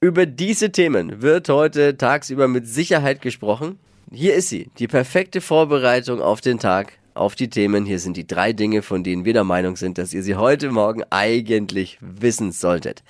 Über 0.00 0.26
diese 0.26 0.70
Themen 0.72 1.22
wird 1.22 1.48
heute 1.48 1.96
tagsüber 1.96 2.48
mit 2.48 2.68
Sicherheit 2.68 3.22
gesprochen. 3.22 3.78
Hier 4.12 4.34
ist 4.34 4.50
sie, 4.50 4.70
die 4.78 4.88
perfekte 4.88 5.40
Vorbereitung 5.40 6.20
auf 6.20 6.42
den 6.42 6.58
Tag, 6.58 6.92
auf 7.14 7.34
die 7.34 7.48
Themen. 7.48 7.86
Hier 7.86 7.98
sind 7.98 8.16
die 8.18 8.26
drei 8.26 8.52
Dinge, 8.52 8.82
von 8.82 9.02
denen 9.02 9.24
wir 9.24 9.32
der 9.32 9.44
Meinung 9.44 9.76
sind, 9.76 9.96
dass 9.96 10.12
ihr 10.12 10.22
sie 10.22 10.34
heute 10.34 10.70
Morgen 10.70 11.02
eigentlich 11.08 11.96
wissen 12.00 12.52
solltet. 12.52 13.02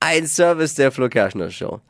Ein 0.00 0.26
Service 0.26 0.74
der 0.74 0.90
Flo 0.90 1.08
Kerschner 1.08 1.50
Show. 1.50 1.80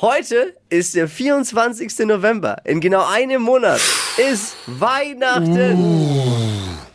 Heute 0.00 0.54
ist 0.68 0.96
der 0.96 1.06
24. 1.06 2.00
November. 2.00 2.56
In 2.64 2.80
genau 2.80 3.06
einem 3.08 3.42
Monat 3.42 3.80
ist 4.16 4.56
Weihnachten. 4.66 6.21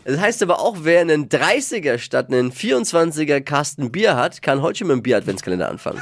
Das 0.07 0.21
heißt 0.21 0.41
aber 0.41 0.61
auch, 0.61 0.77
wer 0.83 1.01
einen 1.01 1.27
30er 1.27 1.97
statt 1.97 2.31
einen 2.31 2.53
24er 2.53 3.41
Kasten 3.41 3.91
Bier 3.91 4.15
hat, 4.15 4.41
kann 4.41 4.61
heute 4.61 4.79
schon 4.79 4.87
mit 4.87 4.95
dem 4.95 5.03
Bier-Adventskalender 5.03 5.69
anfangen. 5.69 6.01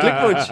Glückwunsch. 0.00 0.50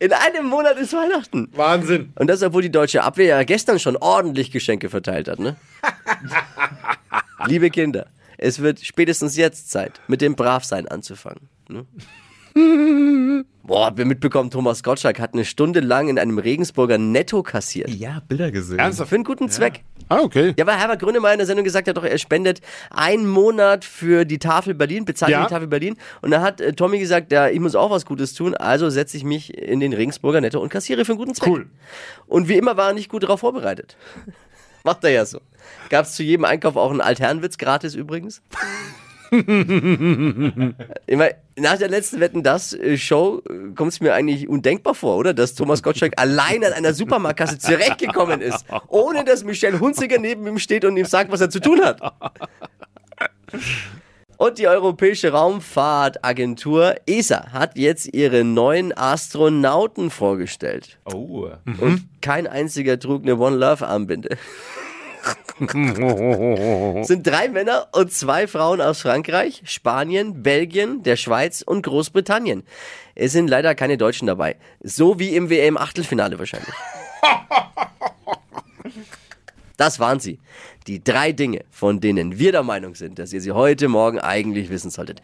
In 0.00 0.12
einem 0.12 0.48
Monat 0.48 0.76
ist 0.76 0.92
Weihnachten. 0.92 1.48
Wahnsinn. 1.54 2.12
Und 2.16 2.26
das, 2.26 2.42
obwohl 2.42 2.60
die 2.60 2.70
deutsche 2.70 3.02
Abwehr 3.02 3.24
ja 3.24 3.42
gestern 3.44 3.78
schon 3.78 3.96
ordentlich 3.96 4.50
Geschenke 4.50 4.90
verteilt 4.90 5.28
hat, 5.28 5.38
ne? 5.38 5.56
Liebe 7.46 7.70
Kinder, 7.70 8.04
es 8.36 8.60
wird 8.60 8.84
spätestens 8.84 9.38
jetzt 9.38 9.70
Zeit, 9.70 10.02
mit 10.08 10.20
dem 10.20 10.36
Bravsein 10.36 10.86
anzufangen. 10.88 11.48
Ne? 11.68 11.86
Boah, 13.64 13.86
habt 13.86 13.98
ihr 13.98 14.04
mitbekommen, 14.04 14.50
Thomas 14.50 14.82
Gottschalk 14.82 15.20
hat 15.20 15.34
eine 15.34 15.44
Stunde 15.44 15.80
lang 15.80 16.08
in 16.08 16.18
einem 16.18 16.38
Regensburger 16.38 16.98
Netto 16.98 17.42
kassiert. 17.42 17.88
Ja, 17.88 18.20
Bilder 18.26 18.50
gesehen. 18.50 18.78
Ernsthaft? 18.78 19.10
Für 19.10 19.14
einen 19.14 19.24
guten 19.24 19.48
Zweck. 19.48 19.84
Ah, 20.12 20.22
okay. 20.22 20.54
Ja, 20.58 20.66
weil 20.66 20.76
Herbert 20.78 21.00
Grönemeyer 21.00 21.32
in 21.32 21.38
der 21.38 21.46
Sendung 21.46 21.64
gesagt 21.64 21.88
hat, 21.88 21.96
doch, 21.96 22.04
er 22.04 22.18
spendet 22.18 22.60
einen 22.90 23.26
Monat 23.26 23.84
für 23.84 24.24
die 24.24 24.38
Tafel 24.38 24.74
Berlin, 24.74 25.04
bezahlt 25.04 25.32
Ja. 25.32 25.42
die 25.44 25.48
Tafel 25.52 25.66
Berlin. 25.68 25.96
Und 26.20 26.30
da 26.32 26.40
hat 26.42 26.60
äh, 26.60 26.72
Tommy 26.72 26.98
gesagt, 26.98 27.32
ja, 27.32 27.48
ich 27.48 27.60
muss 27.60 27.74
auch 27.74 27.90
was 27.90 28.04
Gutes 28.06 28.34
tun, 28.34 28.54
also 28.54 28.90
setze 28.90 29.16
ich 29.16 29.24
mich 29.24 29.56
in 29.56 29.80
den 29.80 29.92
Regensburger 29.92 30.40
Netto 30.40 30.60
und 30.60 30.68
kassiere 30.68 31.04
für 31.04 31.12
einen 31.12 31.18
guten 31.18 31.34
Zweck. 31.34 31.48
Cool. 31.48 31.66
Und 32.26 32.48
wie 32.48 32.56
immer 32.56 32.76
war 32.76 32.88
er 32.88 32.94
nicht 32.94 33.08
gut 33.08 33.22
darauf 33.22 33.40
vorbereitet. 33.40 33.96
Macht 34.84 35.04
er 35.04 35.10
ja 35.10 35.24
so. 35.24 35.40
Gab 35.90 36.06
es 36.06 36.14
zu 36.14 36.22
jedem 36.24 36.44
Einkauf 36.44 36.76
auch 36.76 36.90
einen 36.90 37.00
Altherrenwitz 37.00 37.56
gratis 37.56 37.94
übrigens? 37.94 38.42
Immer, 41.06 41.28
nach 41.56 41.78
der 41.78 41.88
letzten 41.88 42.20
Wetten 42.20 42.42
das 42.42 42.74
äh, 42.74 42.98
Show 42.98 43.42
kommt 43.74 43.92
es 43.92 44.00
mir 44.00 44.12
eigentlich 44.12 44.46
undenkbar 44.48 44.94
vor, 44.94 45.16
oder? 45.16 45.32
Dass 45.32 45.54
Thomas 45.54 45.82
Gottschalk 45.82 46.12
allein 46.16 46.62
an 46.64 46.72
einer 46.74 46.92
Supermarktkasse 46.92 47.58
zurechtgekommen 47.58 48.42
ist, 48.42 48.66
ohne 48.88 49.24
dass 49.24 49.42
Michelle 49.44 49.80
Hunziker 49.80 50.18
neben 50.18 50.46
ihm 50.46 50.58
steht 50.58 50.84
und 50.84 50.96
ihm 50.98 51.06
sagt, 51.06 51.32
was 51.32 51.40
er 51.40 51.48
zu 51.48 51.60
tun 51.60 51.82
hat. 51.82 52.00
Und 54.36 54.58
die 54.58 54.66
Europäische 54.66 55.30
Raumfahrtagentur 55.30 56.96
ESA 57.06 57.52
hat 57.52 57.78
jetzt 57.78 58.12
ihre 58.12 58.42
neuen 58.44 58.92
Astronauten 58.92 60.10
vorgestellt. 60.10 60.98
Oh. 61.04 61.48
Und 61.80 62.08
kein 62.20 62.46
einziger 62.48 62.98
trug 62.98 63.22
eine 63.22 63.38
One 63.38 63.56
Love 63.56 63.86
Armbinde. 63.86 64.36
Es 65.68 67.08
sind 67.08 67.26
drei 67.26 67.48
Männer 67.48 67.88
und 67.92 68.12
zwei 68.12 68.46
Frauen 68.46 68.80
aus 68.80 69.02
Frankreich, 69.02 69.62
Spanien, 69.64 70.42
Belgien, 70.42 71.02
der 71.02 71.16
Schweiz 71.16 71.62
und 71.62 71.82
Großbritannien. 71.82 72.64
Es 73.14 73.32
sind 73.32 73.48
leider 73.48 73.74
keine 73.74 73.96
Deutschen 73.96 74.26
dabei. 74.26 74.56
So 74.82 75.18
wie 75.18 75.36
im 75.36 75.50
WM-Achtelfinale 75.50 76.38
wahrscheinlich. 76.38 76.74
Das 79.78 79.98
waren 79.98 80.20
sie. 80.20 80.38
Die 80.86 81.02
drei 81.02 81.32
Dinge, 81.32 81.64
von 81.70 81.98
denen 81.98 82.38
wir 82.38 82.52
der 82.52 82.62
Meinung 82.62 82.94
sind, 82.94 83.18
dass 83.18 83.32
ihr 83.32 83.40
sie 83.40 83.50
heute 83.50 83.88
Morgen 83.88 84.20
eigentlich 84.20 84.70
wissen 84.70 84.90
solltet. 84.90 85.22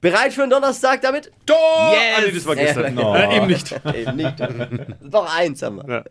Bereit 0.00 0.32
für 0.32 0.42
einen 0.42 0.50
Donnerstag 0.50 1.02
damit? 1.02 1.30
Tor! 1.46 1.56
Ah, 1.58 2.20
nee, 2.24 2.32
das 2.32 2.44
war 2.46 2.56
gestern. 2.56 2.98
Ja, 2.98 3.16
Äh, 3.16 3.36
eben 3.36 3.46
nicht. 3.46 3.72
Eben 3.94 4.16
nicht. 4.16 4.34
Doch 5.02 5.32
eins 5.36 5.62
haben 5.62 5.76
wir. 5.86 6.04